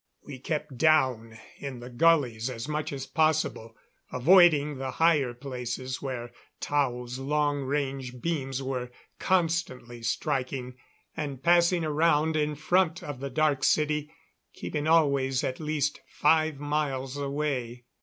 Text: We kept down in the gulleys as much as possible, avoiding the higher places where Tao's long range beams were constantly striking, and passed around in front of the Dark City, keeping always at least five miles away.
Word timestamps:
We 0.25 0.39
kept 0.39 0.77
down 0.79 1.37
in 1.59 1.79
the 1.79 1.91
gulleys 1.91 2.49
as 2.49 2.67
much 2.67 2.91
as 2.91 3.05
possible, 3.05 3.77
avoiding 4.11 4.79
the 4.79 4.89
higher 4.89 5.31
places 5.35 6.01
where 6.01 6.31
Tao's 6.59 7.19
long 7.19 7.61
range 7.65 8.19
beams 8.19 8.63
were 8.63 8.89
constantly 9.19 10.01
striking, 10.01 10.73
and 11.15 11.43
passed 11.43 11.71
around 11.73 12.35
in 12.35 12.55
front 12.55 13.03
of 13.03 13.19
the 13.19 13.29
Dark 13.29 13.63
City, 13.63 14.11
keeping 14.53 14.87
always 14.87 15.43
at 15.43 15.59
least 15.59 16.01
five 16.07 16.57
miles 16.57 17.15
away. 17.15 17.83